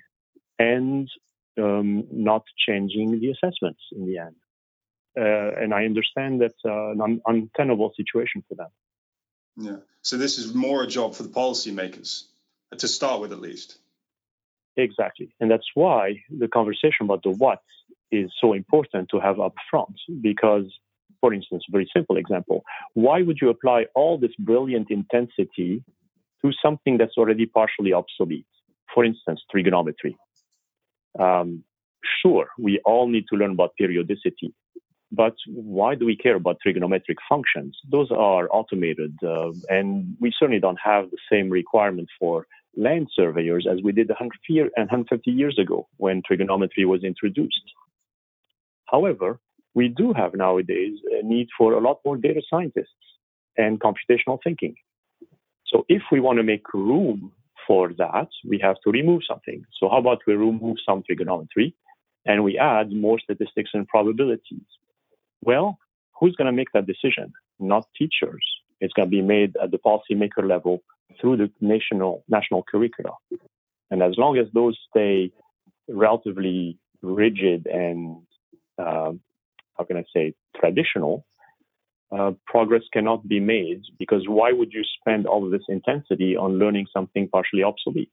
and 0.60 1.10
um, 1.58 2.06
not 2.12 2.44
changing 2.68 3.20
the 3.20 3.32
assessments 3.32 3.82
in 3.92 4.06
the 4.06 4.18
end. 4.20 4.36
Uh, 5.18 5.62
and 5.62 5.74
I 5.74 5.86
understand 5.86 6.42
that's 6.42 6.54
uh, 6.65 6.92
an 6.92 7.01
un- 7.01 7.22
untenable 7.25 7.94
situation 7.96 8.44
for 8.48 8.56
them. 8.56 8.68
Yeah. 9.58 9.77
So 10.01 10.18
this 10.18 10.38
is 10.38 10.54
more 10.54 10.84
a 10.84 10.88
job 10.88 11.15
for 11.15 11.24
the 11.24 11.30
policymakers 11.30 12.24
to 12.77 12.88
start 12.88 13.22
with, 13.22 13.32
at 13.32 13.39
least. 13.39 13.77
Exactly, 14.77 15.34
and 15.39 15.50
that's 15.50 15.70
why 15.74 16.22
the 16.29 16.48
conversation 16.50 17.05
about 17.05 17.24
the 17.24 17.29
what 17.32 17.60
is 18.12 18.29
so 18.41 18.53
important 18.53 19.08
to 19.10 19.20
have 19.20 19.39
up 19.39 19.53
front. 19.70 19.96
Because, 20.22 20.65
for 21.22 21.34
instance, 21.34 21.63
very 21.72 21.89
simple 21.96 22.17
example: 22.17 22.63
why 22.94 23.22
would 23.22 23.38
you 23.41 23.50
apply 23.50 23.86
all 23.96 24.17
this 24.17 24.36
brilliant 24.38 24.91
intensity 24.91 25.82
to 26.44 26.51
something 26.62 26.98
that's 26.98 27.17
already 27.17 27.46
partially 27.46 27.94
obsolete? 27.94 28.46
For 28.94 29.05
instance, 29.05 29.41
trigonometry. 29.50 30.17
Um, 31.17 31.63
sure, 32.22 32.48
we 32.60 32.79
all 32.86 33.08
need 33.08 33.25
to 33.32 33.38
learn 33.38 33.51
about 33.51 33.75
periodicity, 33.77 34.53
but 35.12 35.36
why 35.48 35.96
do 35.96 36.05
we 36.05 36.17
care 36.17 36.36
about 36.36 36.58
trigonometric 36.65 37.17
functions? 37.29 37.77
Those 37.89 38.12
are 38.12 38.50
automated, 38.51 39.13
uh, 39.24 39.51
and 39.70 40.17
we 40.20 40.34
certainly 40.38 40.60
don't 40.60 40.79
have 40.84 41.12
the 41.12 41.17
same 41.32 41.50
requirement 41.50 42.10
for 42.20 42.46
land 42.77 43.08
surveyors 43.13 43.67
as 43.70 43.82
we 43.84 43.91
did 43.91 44.10
150 44.10 45.32
years 45.32 45.58
ago 45.60 45.88
when 45.98 46.22
trigonometry 46.25 46.86
was 46.86 47.03
introduced. 47.03 47.72
However, 48.86 49.39
we 49.74 49.89
do 49.89 50.13
have 50.13 50.34
nowadays 50.34 50.98
a 51.12 51.25
need 51.25 51.48
for 51.58 51.74
a 51.74 51.79
lot 51.79 52.00
more 52.05 52.17
data 52.17 52.41
scientists 52.50 53.05
and 53.58 53.79
computational 53.79 54.39
thinking. 54.44 54.75
So 55.67 55.86
if 55.89 56.03
we 56.12 56.20
want 56.20 56.38
to 56.38 56.44
make 56.44 56.74
room 56.74 57.32
for 57.67 57.91
that, 57.98 58.29
we 58.48 58.60
have 58.60 58.77
to 58.84 58.91
remove 58.91 59.22
something. 59.27 59.65
So 59.79 59.89
how 59.89 59.98
about 59.98 60.20
we 60.27 60.36
remove 60.36 60.77
some 60.86 61.03
trigonometry 61.03 61.75
and 62.25 62.44
we 62.44 62.58
add 62.58 62.91
more 62.91 63.20
statistics 63.20 63.72
and 63.74 63.88
probabilities? 63.88 64.67
Well, 65.41 65.77
who's 66.20 66.36
going 66.36 66.48
to 66.48 66.51
make 66.51 66.72
that 66.74 66.88
decision? 66.88 67.34
Not 67.60 67.88
teachers. 67.98 68.46
It's 68.79 68.94
going 68.94 69.08
to 69.08 69.12
be 69.12 69.22
made 69.22 69.55
at 69.62 69.72
the 69.72 69.77
policymaker 69.77 70.48
level 70.48 70.84
through 71.20 71.38
the 71.38 71.52
national 71.62 72.24
national 72.28 72.64
curricula. 72.64 73.12
And 73.92 74.02
as 74.02 74.18
long 74.18 74.38
as 74.38 74.48
those 74.54 74.78
stay 74.90 75.32
relatively 75.88 76.78
rigid 77.02 77.68
and 77.68 78.24
uh, 78.78 79.14
how 79.78 79.84
can 79.86 79.98
I 79.98 80.04
say 80.14 80.34
traditional, 80.60 81.26
uh, 82.12 82.32
progress 82.46 82.84
cannot 82.94 83.28
be 83.28 83.40
made 83.40 83.82
because 84.00 84.24
why 84.28 84.52
would 84.52 84.72
you 84.72 84.84
spend 85.00 85.26
all 85.26 85.46
of 85.46 85.52
this 85.52 85.66
intensity 85.70 86.36
on 86.36 86.60
learning 86.60 86.88
something 86.94 87.28
partially 87.30 87.64
obsolete? 87.64 88.12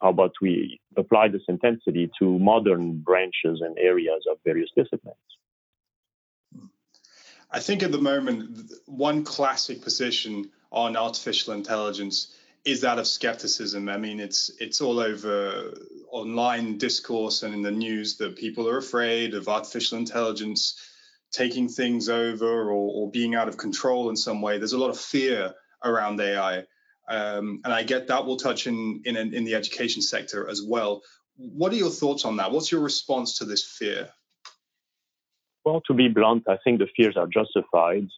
How 0.00 0.10
about 0.10 0.32
we 0.40 0.80
apply 0.96 1.28
this 1.28 1.42
intensity 1.48 2.10
to 2.18 2.38
modern 2.38 3.00
branches 3.00 3.60
and 3.60 3.76
areas 3.78 4.24
of 4.30 4.38
various 4.44 4.70
disciplines? 4.74 5.16
I 7.50 7.60
think 7.60 7.82
at 7.82 7.92
the 7.92 7.98
moment, 7.98 8.72
one 8.86 9.24
classic 9.24 9.82
position 9.82 10.50
on 10.72 10.96
artificial 10.96 11.54
intelligence 11.54 12.34
is 12.64 12.82
that 12.82 12.98
of 12.98 13.06
skepticism. 13.06 13.88
I 13.88 13.96
mean, 13.96 14.20
it's 14.20 14.50
it's 14.60 14.80
all 14.80 15.00
over 15.00 15.74
online 16.10 16.78
discourse 16.78 17.42
and 17.42 17.54
in 17.54 17.62
the 17.62 17.70
news 17.70 18.16
that 18.18 18.36
people 18.36 18.68
are 18.68 18.78
afraid 18.78 19.34
of 19.34 19.48
artificial 19.48 19.98
intelligence 19.98 20.78
taking 21.32 21.68
things 21.68 22.08
over 22.08 22.70
or, 22.70 22.72
or 22.72 23.10
being 23.10 23.34
out 23.34 23.48
of 23.48 23.56
control 23.56 24.10
in 24.10 24.16
some 24.16 24.42
way. 24.42 24.58
There's 24.58 24.72
a 24.72 24.78
lot 24.78 24.90
of 24.90 24.98
fear 24.98 25.54
around 25.84 26.20
AI. 26.20 26.64
Um, 27.08 27.60
and 27.64 27.72
I 27.72 27.82
get 27.82 28.08
that 28.08 28.26
will 28.26 28.36
touch 28.36 28.66
in, 28.66 29.02
in 29.04 29.16
in 29.16 29.44
the 29.44 29.54
education 29.54 30.02
sector 30.02 30.48
as 30.48 30.62
well. 30.62 31.02
What 31.36 31.72
are 31.72 31.76
your 31.76 31.90
thoughts 31.90 32.24
on 32.24 32.36
that? 32.36 32.52
What's 32.52 32.70
your 32.70 32.82
response 32.82 33.38
to 33.38 33.46
this 33.46 33.64
fear? 33.64 34.10
Well, 35.64 35.80
to 35.86 35.94
be 35.94 36.08
blunt, 36.08 36.44
I 36.48 36.58
think 36.62 36.78
the 36.78 36.88
fears 36.96 37.16
are 37.16 37.26
justified, 37.26 38.08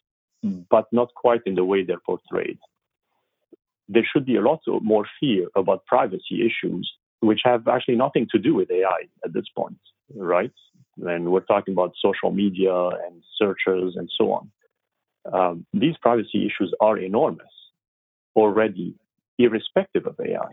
but 0.43 0.87
not 0.93 1.15
quite 1.15 1.43
in 1.47 1.55
the 1.55 1.65
way 1.65 1.85
they're 1.85 2.01
portrayed. 2.05 2.59
There 3.89 4.07
should 4.11 4.27
be 4.27 4.37
a 4.37 4.43
lot 4.43 4.61
more 4.67 5.07
fear 5.21 5.49
about 5.55 5.87
privacy 5.87 6.47
issues, 6.47 6.91
which 7.21 7.41
have 7.45 7.69
actually 7.69 7.97
nothing 7.97 8.27
to 8.33 8.39
do 8.39 8.55
with 8.55 8.71
AI 8.71 9.09
at 9.25 9.33
this 9.33 9.45
point, 9.57 9.79
right? 10.15 10.53
And 11.03 11.31
we're 11.31 11.41
talking 11.41 11.73
about 11.73 11.93
social 12.01 12.31
media 12.31 12.75
and 12.75 13.23
searches 13.39 13.95
and 13.97 14.09
so 14.19 14.33
on. 14.33 14.51
Um, 15.33 15.67
these 15.73 15.97
privacy 16.03 16.47
issues 16.47 16.75
are 16.81 16.99
enormous 16.99 17.53
already, 18.35 18.95
irrespective 19.39 20.07
of 20.07 20.19
AI. 20.21 20.51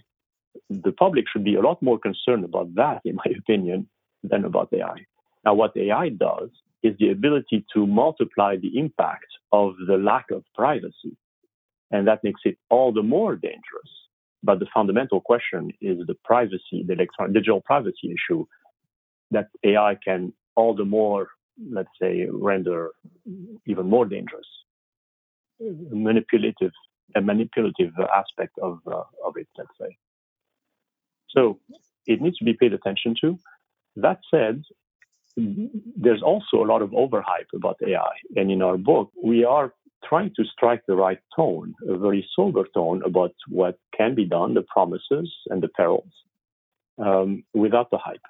The 0.70 0.92
public 0.92 1.26
should 1.32 1.44
be 1.44 1.56
a 1.56 1.62
lot 1.62 1.82
more 1.82 1.98
concerned 1.98 2.44
about 2.44 2.76
that, 2.76 3.02
in 3.06 3.16
my 3.16 3.32
opinion, 3.38 3.88
than 4.24 4.46
about 4.46 4.70
AI. 4.74 5.06
Now, 5.46 5.54
what 5.54 5.76
AI 5.78 6.10
does 6.10 6.50
is 6.84 6.96
the 7.00 7.10
ability 7.12 7.66
to 7.74 7.86
multiply 7.86 8.56
the 8.56 8.78
impact 8.78 9.28
of 9.52 9.74
the 9.88 9.98
lack 9.98 10.32
of 10.32 10.44
privacy. 10.56 11.16
And 11.92 12.08
that 12.08 12.24
makes 12.24 12.42
it 12.46 12.58
all 12.70 12.92
the 12.94 13.04
more 13.04 13.36
dangerous. 13.36 13.92
But 14.44 14.60
the 14.60 14.68
fundamental 14.74 15.20
question 15.20 15.72
is 15.82 15.98
the 16.08 16.16
privacy, 16.24 16.84
the 16.86 16.94
electronic 16.94 17.34
digital 17.34 17.62
privacy 17.62 18.16
issue 18.16 18.46
that 19.32 19.50
AI 19.64 19.98
can 20.04 20.34
all 20.56 20.74
the 20.74 20.86
more, 20.86 21.30
let's 21.72 21.90
say, 22.02 22.28
render 22.32 22.92
even 23.66 23.88
more 23.88 24.06
dangerous. 24.06 24.48
Manipulative, 25.60 26.72
a 27.16 27.22
manipulative 27.22 27.92
aspect 28.16 28.58
of 28.62 28.80
uh, 28.88 29.04
of 29.26 29.36
it, 29.36 29.48
let's 29.58 29.70
say. 29.80 29.98
So 31.30 31.60
it 32.08 32.22
needs 32.22 32.38
to 32.38 32.46
be 32.46 32.54
paid 32.54 32.74
attention 32.74 33.14
to. 33.22 33.38
That 33.98 34.20
said, 34.32 34.64
there's 36.02 36.24
also 36.24 36.64
a 36.64 36.70
lot 36.72 36.82
of 36.82 36.92
overhype 36.92 37.52
about 37.54 37.78
AI. 37.86 38.16
And 38.38 38.50
in 38.50 38.62
our 38.62 38.78
book, 38.78 39.12
we 39.22 39.44
are 39.44 39.74
trying 40.08 40.32
to 40.38 40.46
strike 40.46 40.82
the 40.88 40.96
right 40.96 41.20
tone, 41.36 41.74
a 41.88 41.98
very 41.98 42.26
sober 42.36 42.66
tone 42.74 43.02
about 43.06 43.34
what 43.50 43.78
can 43.98 44.16
be 44.16 44.24
done, 44.24 44.54
the 44.54 44.62
promises 44.62 45.30
and 45.48 45.62
the 45.62 45.68
perils, 45.68 46.14
um, 46.98 47.44
without 47.54 47.92
the 47.92 47.98
hype. 47.98 48.28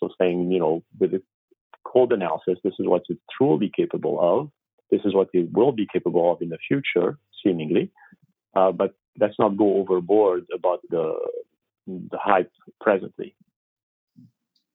So 0.00 0.08
saying, 0.18 0.50
you 0.50 0.58
know, 0.58 0.82
with 0.98 1.12
a 1.12 1.22
cold 1.84 2.14
analysis, 2.14 2.58
this 2.64 2.72
is 2.78 2.86
what 2.86 3.02
it's 3.10 3.20
truly 3.36 3.70
capable 3.74 4.18
of. 4.18 4.50
This 4.90 5.02
is 5.04 5.14
what 5.14 5.28
it 5.34 5.52
will 5.52 5.72
be 5.72 5.86
capable 5.92 6.32
of 6.32 6.40
in 6.40 6.48
the 6.48 6.58
future, 6.66 7.18
seemingly. 7.44 7.92
Uh, 8.56 8.72
but 8.72 8.94
let's 9.18 9.38
not 9.38 9.58
go 9.58 9.76
overboard 9.76 10.46
about 10.54 10.80
the 10.88 11.14
the 11.86 12.18
hype 12.18 12.50
presently. 12.80 13.34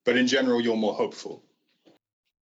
But 0.04 0.16
in 0.16 0.26
general, 0.26 0.60
you're 0.60 0.76
more 0.76 0.94
hopeful. 0.94 1.42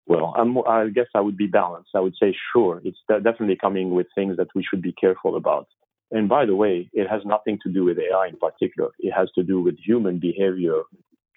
Well, 0.10 0.34
I'm, 0.38 0.58
i 0.68 0.90
guess 0.90 1.08
I 1.16 1.22
would 1.22 1.38
be 1.38 1.48
balanced. 1.48 1.92
I 1.96 2.02
would 2.02 2.16
say, 2.22 2.36
sure, 2.54 2.82
it's 2.86 3.00
definitely 3.08 3.58
coming 3.58 3.92
with 3.92 4.08
things 4.16 4.38
that 4.38 4.50
we 4.56 4.66
should 4.70 4.84
be 4.84 4.94
careful 4.94 5.38
about. 5.38 5.68
And 6.12 6.30
by 6.30 6.48
the 6.48 6.56
way, 6.58 6.90
it 6.94 7.10
has 7.10 7.24
nothing 7.26 7.60
to 7.64 7.72
do 7.72 7.86
with 7.86 8.00
AI 8.00 8.30
in 8.30 8.38
particular. 8.38 8.92
It 9.00 9.14
has 9.14 9.30
to 9.36 9.44
do 9.44 9.62
with 9.62 9.78
human 9.80 10.20
behavior, 10.20 10.82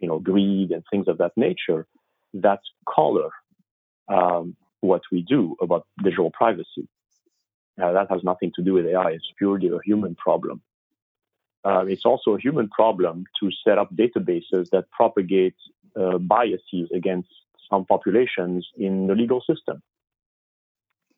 you 0.00 0.09
know, 0.09 0.21
greed 0.21 0.73
and 0.73 0.85
things 0.91 1.09
of 1.09 1.19
that 1.21 1.33
nature 1.37 1.87
that 2.35 2.61
color 2.88 3.31
um, 4.09 4.57
what 4.81 5.02
we 5.12 5.23
do 5.23 5.57
about 5.62 5.87
digital 6.05 6.31
privacy. 6.33 6.88
Uh, 7.83 7.93
that 7.93 8.09
has 8.11 8.23
nothing 8.25 8.52
to 8.57 8.62
do 8.62 8.75
with 8.75 8.87
AI. 8.87 9.11
It's 9.12 9.33
purely 9.38 9.69
a 9.69 9.81
human 9.85 10.17
problem. 10.17 10.62
Uh, 11.64 11.87
it's 11.87 12.07
also 12.07 12.37
a 12.37 12.41
human 12.41 12.69
problem 12.71 13.25
to 13.41 13.50
set 13.67 13.79
up 13.79 13.95
databases 13.95 14.71
that 14.73 14.87
propagate 14.93 15.57
uh, 16.00 16.19
biases 16.19 16.91
against 16.95 17.29
some 17.71 17.85
populations 17.87 18.66
in 18.76 19.07
the 19.07 19.14
legal 19.14 19.40
system. 19.40 19.83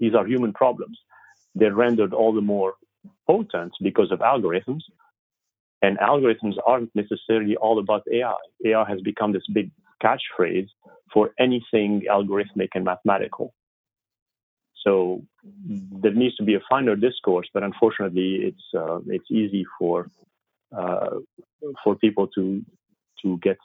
These 0.01 0.15
are 0.15 0.27
human 0.27 0.53
problems. 0.53 0.99
They're 1.55 1.75
rendered 1.75 2.13
all 2.13 2.33
the 2.35 2.41
more 2.41 2.75
potent 3.27 3.73
because 3.83 4.11
of 4.11 4.21
algorithms. 4.21 4.83
And 5.83 5.99
algorithms 5.99 6.55
aren't 6.67 6.91
necessarily 6.95 7.57
all 7.57 7.79
about 7.79 8.03
AI. 8.13 8.35
AI 8.65 8.89
has 8.89 9.01
become 9.03 9.33
this 9.33 9.47
big 9.53 9.71
catchphrase 10.03 10.69
for 11.13 11.31
anything 11.39 12.03
algorithmic 12.11 12.69
and 12.75 12.85
mathematical. 12.85 13.55
So 14.85 15.23
there 15.45 16.13
needs 16.13 16.37
to 16.37 16.43
be 16.43 16.55
a 16.55 16.61
finer 16.69 16.97
discourse, 16.97 17.49
but 17.55 17.63
unfortunately, 17.63 18.41
it's 18.49 18.67
uh, 18.77 18.99
it's 19.07 19.31
easy 19.31 19.65
for 19.79 20.11
uh, 20.77 21.17
for 21.83 21.97
people 21.97 22.27
to 22.29 22.63
to 23.25 23.39
get 23.39 23.59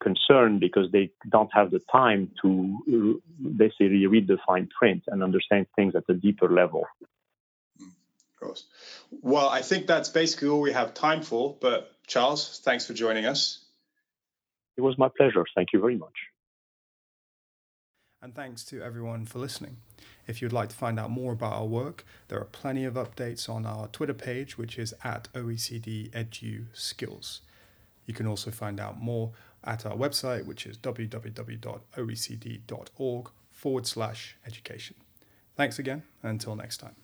concerned 0.00 0.60
because 0.60 0.92
they 0.92 1.10
don't 1.30 1.50
have 1.52 1.70
the 1.70 1.80
time 1.90 2.30
to 2.42 2.78
uh, 2.92 3.48
basically 3.56 4.06
read 4.06 4.28
the 4.28 4.38
fine 4.46 4.68
print 4.78 5.02
and 5.08 5.22
understand 5.22 5.66
things 5.74 5.94
at 5.96 6.04
a 6.08 6.14
deeper 6.14 6.48
level. 6.48 6.86
Of 7.80 8.40
course. 8.40 8.64
Well, 9.22 9.48
I 9.48 9.62
think 9.62 9.86
that's 9.86 10.10
basically 10.10 10.48
all 10.48 10.60
we 10.60 10.72
have 10.72 10.94
time 10.94 11.22
for. 11.22 11.56
But 11.60 11.90
Charles, 12.06 12.60
thanks 12.62 12.86
for 12.86 12.92
joining 12.92 13.24
us. 13.24 13.64
It 14.76 14.82
was 14.82 14.98
my 14.98 15.08
pleasure. 15.16 15.44
Thank 15.54 15.72
you 15.72 15.80
very 15.80 15.96
much. 15.96 16.12
And 18.20 18.34
thanks 18.34 18.64
to 18.66 18.82
everyone 18.82 19.26
for 19.26 19.38
listening. 19.38 19.78
If 20.26 20.40
you'd 20.40 20.52
like 20.52 20.70
to 20.70 20.76
find 20.76 20.98
out 20.98 21.10
more 21.10 21.32
about 21.32 21.52
our 21.52 21.66
work, 21.66 22.04
there 22.28 22.40
are 22.40 22.46
plenty 22.46 22.84
of 22.84 22.94
updates 22.94 23.48
on 23.48 23.66
our 23.66 23.88
Twitter 23.88 24.14
page, 24.14 24.56
which 24.56 24.78
is 24.78 24.94
at 25.04 25.28
OECD 25.34 26.10
Edu 26.10 26.66
Skills. 26.72 27.42
You 28.06 28.14
can 28.14 28.26
also 28.26 28.50
find 28.50 28.80
out 28.80 29.00
more 29.00 29.32
at 29.64 29.86
our 29.86 29.96
website, 29.96 30.44
which 30.46 30.66
is 30.66 30.76
www.oecd.org 30.78 31.70
forward 33.50 33.86
slash 33.86 34.36
education. 34.46 34.96
Thanks 35.56 35.78
again, 35.78 36.02
and 36.22 36.32
until 36.32 36.56
next 36.56 36.78
time. 36.78 37.03